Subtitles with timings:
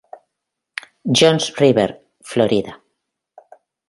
[1.11, 2.81] Johns River, Florida.